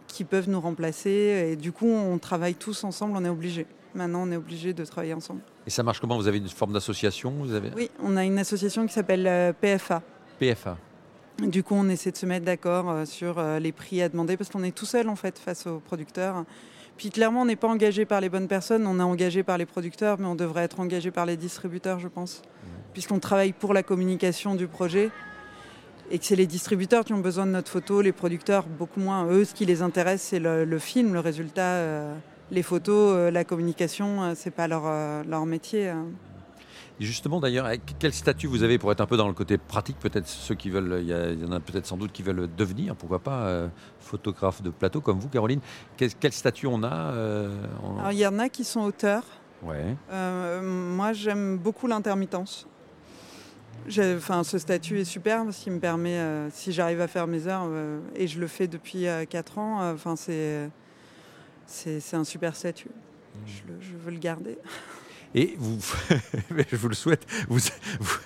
[0.08, 1.50] qui peuvent nous remplacer.
[1.52, 3.68] Et du coup, on travaille tous ensemble, on est obligé.
[3.94, 5.42] Maintenant, on est obligé de travailler ensemble.
[5.66, 6.18] Et ça marche comment?
[6.18, 7.32] Vous avez une forme d'association?
[7.40, 10.02] Vous avez Oui, on a une association qui s'appelle euh, PFA.
[10.40, 10.78] PFA.
[11.40, 14.64] Du coup, on essaie de se mettre d'accord sur les prix à demander parce qu'on
[14.64, 16.46] est tout seul en fait face aux producteurs.
[16.98, 19.66] Puis clairement, on n'est pas engagé par les bonnes personnes, on est engagé par les
[19.66, 22.42] producteurs, mais on devrait être engagé par les distributeurs, je pense,
[22.94, 25.12] puisqu'on travaille pour la communication du projet
[26.10, 29.28] et que c'est les distributeurs qui ont besoin de notre photo, les producteurs beaucoup moins.
[29.28, 31.62] Eux, ce qui les intéresse, c'est le, le film, le résultat.
[31.62, 32.16] euh,
[32.52, 35.92] les photos, euh, la communication, euh, c'est pas leur, euh, leur métier.
[37.00, 40.28] Justement, d'ailleurs, quel statut vous avez pour être un peu dans le côté pratique Peut-être
[40.28, 43.46] ceux qui veulent, il y, en a peut-être sans doute qui veulent devenir, pourquoi pas,
[43.46, 43.68] euh,
[44.00, 45.60] photographe de plateau comme vous, Caroline.
[45.96, 47.56] Quel, quel statut on a euh,
[48.00, 49.24] Alors, il y en a qui sont auteurs.
[49.62, 49.96] Ouais.
[50.12, 50.62] Euh,
[50.96, 52.68] moi, j'aime beaucoup l'intermittence.
[53.88, 57.46] Enfin, ce statut est super parce qu'il me permet, euh, si j'arrive à faire mes
[57.46, 57.70] heures,
[58.16, 60.70] et je le fais depuis 4 ans, enfin, c'est,
[61.68, 62.90] c'est, un super statut.
[63.46, 64.58] Je, le- je veux le garder.
[65.36, 65.78] Et vous,
[66.72, 67.60] je vous le souhaite, vous,
[68.00, 68.18] vous,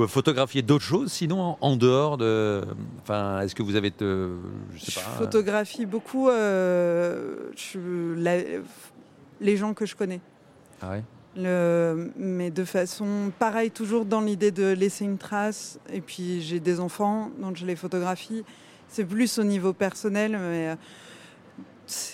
[0.00, 2.64] vous photographiez d'autres choses sinon en, en dehors de.
[3.02, 3.92] Enfin, est-ce que vous avez.
[3.98, 4.36] je
[4.78, 5.00] sais Je pas.
[5.18, 8.60] photographie beaucoup euh, je- la-
[9.40, 10.20] les gens que je connais.
[10.82, 11.02] Ah ouais?
[11.36, 15.78] Le- mais de façon pareil, toujours dans l'idée de laisser une trace.
[15.92, 18.44] Et puis j'ai des enfants, donc je les photographie.
[18.88, 20.74] C'est plus au niveau personnel, mais euh,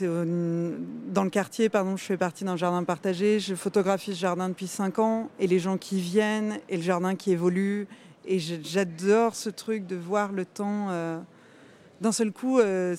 [0.00, 3.40] dans le quartier, pardon, je fais partie d'un jardin partagé.
[3.40, 7.16] Je photographie ce jardin depuis 5 ans et les gens qui viennent et le jardin
[7.16, 7.88] qui évolue.
[8.26, 11.18] Et j'adore ce truc de voir le temps euh,
[12.00, 12.58] d'un seul coup.
[12.60, 12.94] euh,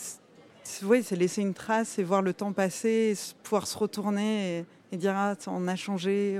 [0.63, 5.13] c'est- laisser une trace et voir le temps passer, et pouvoir se retourner et, dire
[5.15, 6.39] ah, on a changé,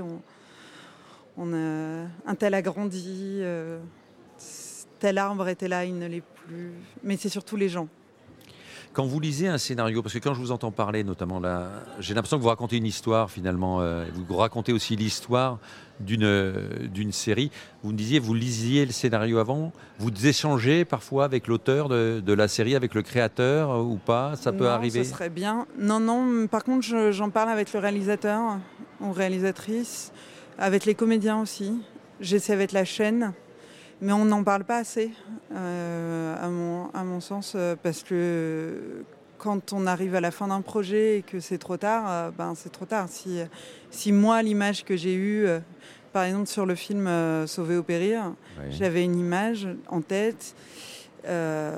[1.36, 3.78] on, a, un tel a grandi, euh,
[4.98, 6.72] tel arbre était là, il ne l'est plus.
[7.02, 7.88] Mais c'est surtout les gens.
[8.96, 11.68] Quand vous lisez un scénario, parce que quand je vous entends parler, notamment là,
[12.00, 13.82] j'ai l'impression que vous racontez une histoire finalement.
[13.82, 15.58] euh, vous racontez aussi l'histoire
[16.00, 17.50] d'une euh, d'une série.
[17.82, 22.32] Vous me disiez, vous lisiez le scénario avant, vous échangez parfois avec l'auteur de, de
[22.32, 24.34] la série, avec le créateur euh, ou pas?
[24.36, 25.04] Ça peut Non, arriver?
[25.04, 25.66] Ce serait bien.
[25.78, 26.46] Non, non.
[26.46, 28.56] Par contre, je- j'en parle avec le réalisateur
[29.02, 30.10] ou réalisatrice,
[30.58, 31.82] avec les comédiens aussi.
[32.22, 33.34] J'essaie avec la chaîne,
[34.00, 35.10] mais on n'en parle pas assez,
[35.54, 39.04] euh, à, mon, à mon sens, euh, parce que
[39.38, 42.54] quand on arrive à la fin d'un projet et que c'est trop tard, euh, ben
[42.56, 43.06] c'est trop tard.
[43.08, 43.38] Si,
[43.90, 45.46] si moi, l'image que j'ai eue,
[46.12, 47.08] par exemple sur le film
[47.46, 48.32] Sauver au périr,
[48.70, 50.54] j'avais une image en tête.
[51.26, 51.76] euh,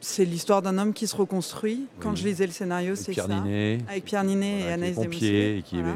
[0.00, 1.86] c'est l'histoire d'un homme qui se reconstruit.
[2.00, 2.16] Quand Oui.
[2.16, 3.26] je lisais le scénario, c'est ça.
[3.26, 5.94] Ninet, Avec Pierre Ninet voilà, et Anaïs et qui, Voilà.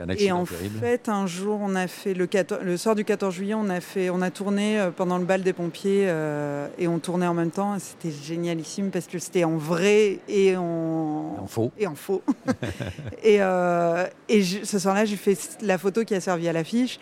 [0.00, 0.78] Un Et en terrible.
[0.80, 3.80] fait, un jour, on a fait le, 14 le soir du 14 juillet, on a
[3.80, 7.34] fait, on a tourné euh, pendant le bal des pompiers euh, et on tournait en
[7.34, 7.76] même temps.
[7.78, 11.70] C'était génialissime parce que c'était en vrai et en, En faux.
[11.78, 12.22] et en faux.
[13.22, 16.98] et euh, et je- ce soir-là, j'ai fait la photo qui a servi à l'affiche.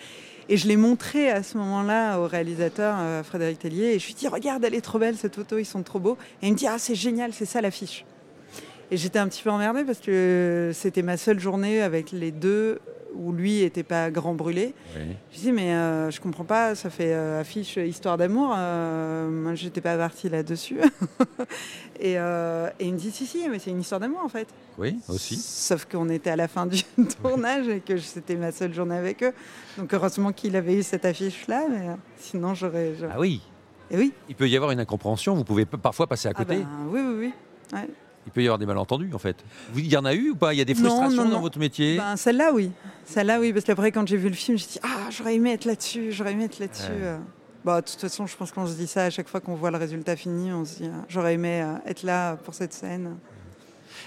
[0.51, 3.93] Et je l'ai montrée à ce moment-là au réalisateur euh, Frédéric Tellier.
[3.95, 5.99] Et je lui ai dit Regarde, elle est trop belle cette photo, ils sont trop
[5.99, 6.17] beaux.
[6.43, 8.07] Et il me dit Ah, c'est génial, c'est ça l'affiche.
[8.91, 12.79] Et j'étais un petit peu emmerdée parce que c'était ma seule journée avec les deux
[13.15, 14.75] où lui était pas grand brûlé.
[14.97, 15.03] Oui.
[15.33, 18.55] Je dis mais euh, je comprends pas, ça fait euh, affiche histoire d'amour.
[18.57, 20.79] euh, moi j'étais pas partie là-dessus.
[22.01, 24.47] et, euh, et il me dit si si mais c'est une histoire d'amour en fait.
[24.79, 25.37] Oui, aussi.
[25.37, 26.83] Sauf qu'on était à la fin du
[27.23, 29.33] tournage et que c'était ma seule journée avec eux.
[29.79, 32.93] Donc heureusement qu'il avait eu cette affiche là, mais euh, sinon j'aurais.
[33.11, 33.41] Ah oui.
[33.91, 34.13] Et oui.
[34.29, 35.35] Il peut y avoir une incompréhension.
[35.35, 36.57] Vous pouvez parfois passer à Ah côté.
[36.59, 37.33] ben, oui oui oui.
[37.73, 37.89] Ouais.
[38.29, 39.37] Il peut y avoir des malentendus en fait.
[39.73, 40.53] Vous- Il y en a eu ou pas?
[40.53, 41.97] Il y a des Non, frustrations non, dans votre métier?
[41.97, 42.71] Ben, celle-là, oui.
[43.07, 45.65] Celle-là, oui, parce qu'après, quand j'ai vu le film, j'ai dit Ah, j'aurais aimé être
[45.65, 46.83] là-dessus, j'aurais aimé être là-dessus.
[46.93, 46.99] Ouais.
[47.01, 47.19] euh.
[47.65, 49.71] Bah, de toute façon, je pense qu'on se dit ça à chaque fois qu'on voit
[49.71, 50.53] le résultat fini.
[50.53, 53.17] On se dit Ah, J'aurais aimé euh, être là pour cette scène.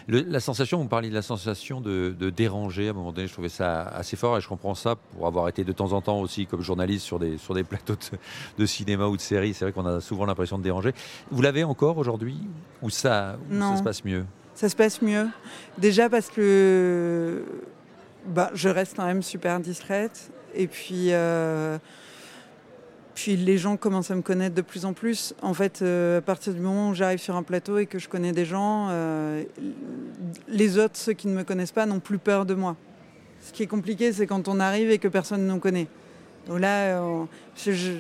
[0.08, 3.28] Le- la sensation, vous parliez de la sensation de, de déranger à un moment donné,
[3.28, 6.02] je trouvais ça assez fort et je comprends ça pour avoir été de temps en
[6.02, 8.18] temps aussi comme journaliste sur des, sur des plateaux de,
[8.58, 9.54] de cinéma ou de séries.
[9.54, 10.94] C'est vrai qu'on a souvent l'impression de déranger.
[11.32, 12.38] Vous l'avez encore aujourd'hui
[12.82, 13.38] ou ça,
[13.78, 14.26] se passe mieux?
[14.56, 15.28] Ça se passe mieux.
[15.78, 17.44] Déjà parce que
[18.28, 20.32] bah, je reste quand même super discrète.
[20.54, 21.78] Et puis, euh,
[23.24, 25.36] puis les gens commencent à me connaître de plus en plus.
[25.44, 28.10] En fait, euh, à partir du moment où j'arrive sur un plateau et que je
[28.10, 29.44] connais des gens, euh,
[30.48, 32.76] les autres, ceux qui ne me connaissent pas, n'ont plus peur de moi.
[33.42, 35.88] Ce qui est compliqué, c'est quand on arrive et que personne ne nous connaît.
[36.48, 37.24] Donc là, euh,
[37.56, 37.92] je- je-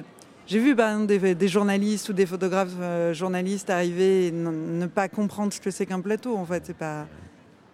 [0.47, 4.49] j'ai vu par exemple des, des journalistes ou des photographes euh, journalistes arriver et ne,
[4.49, 6.35] ne pas comprendre ce que c'est qu'un plateau.
[6.35, 7.05] En fait, c'est pas.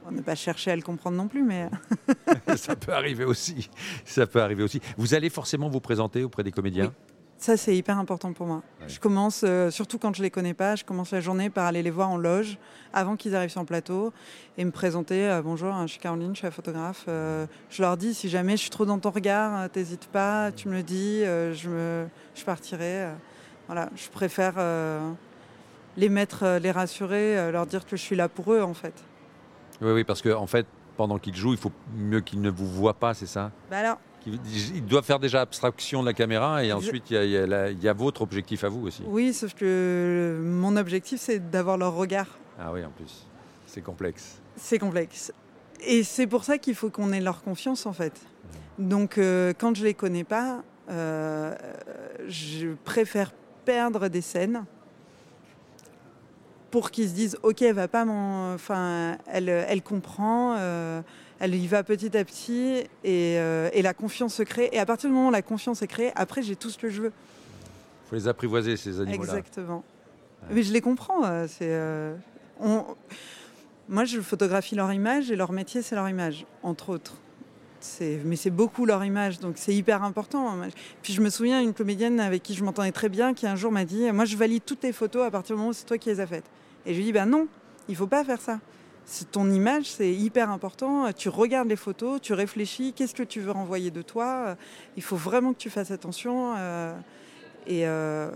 [0.09, 1.69] On n'a pas cherché à le comprendre non plus, mais
[2.55, 3.69] Ça peut arriver aussi.
[4.05, 4.79] Ça peut arriver aussi.
[4.97, 6.93] Vous allez forcément vous présenter auprès des comédiens?
[7.37, 8.63] Ça c'est hyper important pour moi.
[8.81, 8.89] Ouais.
[8.89, 11.83] Je commence, euh, surtout quand je les connais pas, je commence la journée par aller
[11.83, 12.57] les voir en loge
[12.93, 14.13] avant qu'ils arrivent sur le plateau
[14.57, 15.27] et me présenter.
[15.29, 17.05] euh, bonjour, je suis Caroline, je suis la photographe.
[17.07, 20.67] Euh, je leur dis si jamais je suis trop dans ton regard, t'hésites pas, tu
[20.67, 23.07] me le dis, je me, je partirai.
[23.67, 24.55] voilà, je préfère
[25.95, 28.93] les mettre, les rassurer, leur dire que je suis là pour eux en fait.
[29.81, 32.67] Oui, oui, parce qu'en en fait, pendant qu'ils jouent, il faut mieux qu'ils ne vous
[32.67, 33.51] voient pas, c'est ça?
[33.69, 37.23] Bah alors, Ils doivent faire déjà abstraction de la caméra et ensuite il y a-
[37.23, 39.03] il y, a la- il y a votre objectif à vous aussi.
[39.07, 42.27] oui, sauf que mon objectif c'est d'avoir leur regard.
[42.59, 43.25] Ah oui, en plus.
[43.65, 44.39] C'est complexe.
[44.55, 45.31] C'est complexe.
[45.85, 48.13] Et c'est pour ça qu'il faut qu'on ait leur confiance en fait.
[48.79, 51.53] Donc euh, quand je les connais pas, euh,
[52.27, 53.31] je préfère
[53.65, 54.63] perdre des scènes
[56.71, 61.01] pour qu'ils se disent ok elle va pas m'en- enfin elle, elle comprend euh,
[61.39, 64.69] elle y va petit à petit et, euh, et la confiance se crée.
[64.71, 66.89] Et à partir du moment où la confiance est créée après j'ai tout ce que
[66.89, 67.11] je veux.
[68.05, 69.37] Il faut les apprivoiser, ces animaux-là.
[69.37, 69.83] exactement.
[70.43, 70.55] Ouais.
[70.55, 72.15] mais je les comprends euh, c'est euh,
[72.59, 72.85] on-
[73.89, 77.15] moi je photographie leur image et leur métier c'est leur image entre autres.
[77.79, 80.55] C'est mais c'est beaucoup leur image donc c'est hyper important
[81.03, 83.71] puis je me souviens une comédienne avec qui je m'entendais très bien qui un jour
[83.71, 85.97] m'a dit moi je valide toutes tes photos à partir du moment où c'est toi
[85.99, 86.45] qui les as faites
[86.87, 87.47] et je lui dis bah non
[87.87, 88.59] il faut pas faire ça
[89.31, 93.51] ton image c'est hyper important tu regardes les photos tu réfléchis qu'est-ce que tu veux
[93.51, 94.55] renvoyer de toi
[94.97, 96.93] il faut vraiment que tu fasses attention euh,
[97.67, 98.29] et, euh,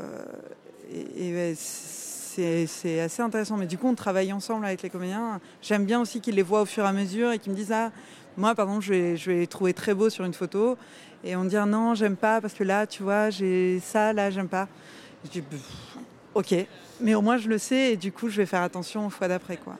[1.56, 6.22] c'est assez intéressant mais du coup on travaille ensemble avec les comédiens j'aime bien aussi
[6.22, 7.92] qu'ils les voient au fur et à mesure et qu'ils me disent ah
[8.38, 10.78] moi, par exemple, je vais, je trouver très beaux sur une photo
[11.24, 14.14] et on me dit ah non, j'aime pas parce que là, tu vois, j'ai ça,
[14.14, 14.68] là, j'aime pas.
[15.26, 15.44] Je dis
[16.34, 16.56] ok,
[17.02, 19.28] mais au moins je le sais et du coup, je vais faire attention aux fois
[19.28, 19.78] d'après, quoi.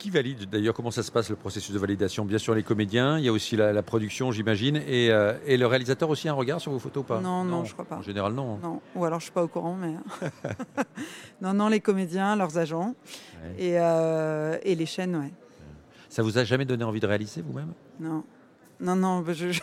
[0.00, 2.24] Qui valide d'ailleurs Comment ça se passe le processus de validation?
[2.24, 5.58] Bien sûr les comédiens, il y a aussi la, la production j'imagine, et, euh, et
[5.58, 7.20] le réalisateur aussi a un regard sur vos photos pas?
[7.20, 7.96] Non, non, je crois pas.
[7.96, 8.56] En général non.
[8.62, 9.94] Non, ou alors je suis pas au courant, mais
[11.42, 12.94] non, non, les comédiens, leurs agents
[13.42, 13.54] Ouais.
[13.62, 15.32] et, euh, et les chaînes, ouais.
[16.08, 17.72] Ça vous a jamais donné envie de réaliser vous-même?
[18.00, 18.24] Non,
[18.80, 19.60] non, non, bah, je-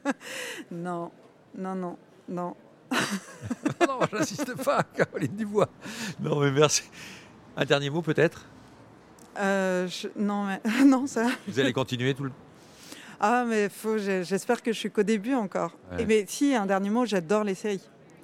[0.70, 1.10] non,
[1.56, 2.54] non, non, non.
[3.86, 5.68] Non, j'insiste pas, Caroline Dubois.
[6.20, 6.84] Non mais merci.
[7.54, 8.46] Un dernier mot peut-être?
[9.38, 11.26] Euh, je- non, mais non, ça.
[11.46, 12.30] Vous allez continuer tout le...
[13.20, 15.72] Ah, mais faut, j'ai- j'espère que je suis qu'au début encore.
[15.92, 16.02] Ouais.
[16.02, 17.80] Et mais si, un dernier mot, j'adore les séries.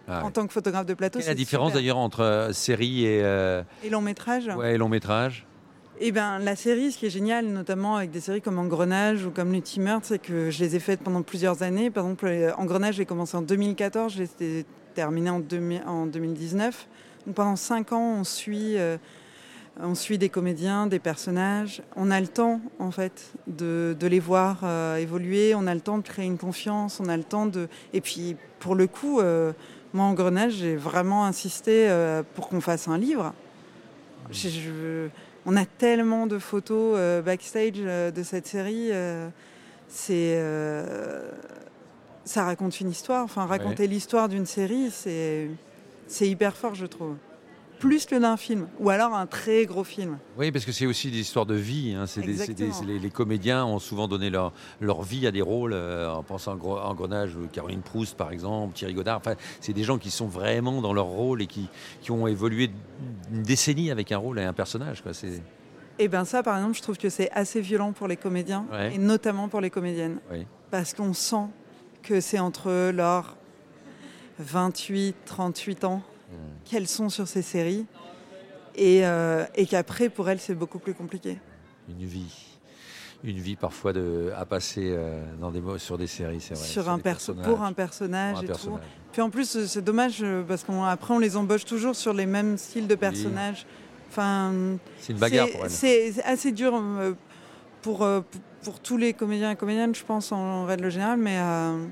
[0.06, 0.24] Ah, ouais.
[0.26, 1.80] En tant que photographe de plateau, Quelle est la différence super.
[1.80, 4.46] d'ailleurs entre euh, série et, euh, Et long métrage?
[4.56, 5.46] Ouais, et long métrage
[5.98, 9.30] Eh ben, la série, ce qui est génial, notamment avec des séries comme Engrenage ou
[9.30, 11.90] comme Teamer, c'est que je les ai faites pendant plusieurs années.
[11.90, 16.86] Par exemple, euh, Engrenage, j'ai commencé en 2014, je l'ai terminé en, 2000 en 2019.
[17.26, 18.98] Donc, pendant cinq ans, on suit, euh,
[19.80, 21.82] on suit des comédiens, des personnages.
[21.96, 25.54] On a le temps, en fait, de, de les voir euh, évoluer.
[25.54, 27.00] On a le temps de créer une confiance.
[27.00, 27.68] On a le temps de.
[27.92, 29.52] Et puis, pour le coup, euh,
[29.92, 33.32] moi, Engrenage, j'ai vraiment insisté euh, pour qu'on fasse un livre.
[34.30, 35.08] Je- je-
[35.46, 38.90] on a tellement de photos backstage de cette série.
[39.88, 40.42] c'est,
[42.24, 43.24] ça raconte une histoire.
[43.24, 45.48] Enfin, raconter l'histoire d'une série, c'est
[46.28, 47.16] hyper fort, je trouve.
[47.84, 50.18] Plus que d'un film, ou alors un très gros film.
[50.38, 51.94] Oui, parce que c'est aussi des histoires de vie.
[51.94, 52.06] hein.
[52.06, 52.72] C'est des- c'est des- Exactement.
[52.72, 56.22] c'est les, les comédiens ont souvent donné leur, leur vie à des rôles, euh, en
[56.22, 59.18] pensant à Engrenage, Caroline Proust par exemple, Thierry Godard.
[59.18, 61.68] Enfin, c'est des gens qui sont vraiment dans leur rôle et qui,
[62.00, 62.70] qui ont évolué
[63.32, 65.02] une décennie avec un rôle et un personnage.
[65.02, 65.12] Quoi.
[65.12, 65.42] C'est,
[65.98, 68.94] Et bien ça, par exemple, je trouve que c'est assez violent pour les comédiens, Ouais.
[68.94, 70.18] et notamment pour les comédiennes.
[70.32, 70.46] oui.
[70.70, 71.46] Parce qu'on sent
[72.02, 73.36] que c'est entre leurs
[74.38, 76.02] 28, 38 ans
[76.64, 77.86] qu'elles sont sur ces séries.
[78.76, 81.38] Et, euh, et qu'après, pour elles, c'est beaucoup plus compliqué.
[81.88, 82.34] Une vie.
[83.22, 86.66] Une vie parfois de, à passer euh, dans des, sur des séries, c'est vrai.
[86.66, 88.80] sur un perso pour un personnage pour un et personnage.
[88.80, 88.86] tout.
[89.12, 92.58] Puis en plus, c'est dommage euh, parce qu'après, on les embauche toujours sur les mêmes
[92.58, 93.64] styles de personnages.
[94.10, 94.52] Enfin,
[94.98, 95.64] C'est une bagarre pour.
[95.68, 96.82] C'est assez dur
[97.80, 98.08] pour, pour,
[98.62, 101.86] pour tous les comédiens et comédiennes, je pense, en règle générale, mais, euh,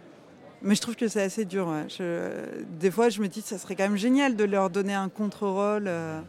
[0.62, 1.66] mais je trouve que c'est assez dur.
[1.68, 1.84] ouais.
[1.88, 4.94] Je- des fois, je me dis que ça serait quand même génial de leur donner
[4.94, 5.84] un contre-rôle.
[5.86, 6.20] euh,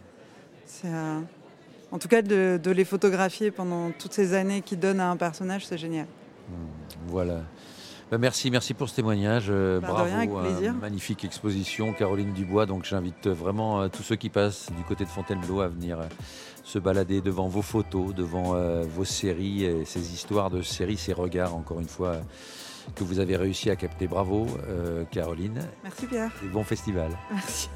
[0.85, 1.19] euh,
[1.91, 5.17] en tout cas, de, de les photographier pendant toutes ces années qu'ils donnent à un
[5.17, 6.07] personnage, c'est génial.
[7.07, 7.41] Voilà.
[8.11, 9.45] Ben, merci, merci pour ce témoignage.
[9.49, 10.73] euh, Bah, bravo, rien, avec plaisir.
[10.73, 12.65] magnifique exposition, Caroline Dubois.
[12.65, 15.99] Donc j'invite vraiment tous ceux qui passent du côté de Fontainebleau à venir
[16.63, 21.55] se balader devant vos photos, devant vos séries, et ces histoires de séries, ces regards,
[21.55, 22.17] encore une fois,
[22.95, 24.07] que vous avez réussi à capter.
[24.07, 25.61] Bravo, euh, Caroline.
[25.83, 26.31] Merci, Pierre.
[26.51, 27.11] Bon festival.
[27.31, 27.69] Merci.